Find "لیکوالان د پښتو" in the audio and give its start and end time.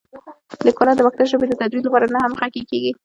0.65-1.23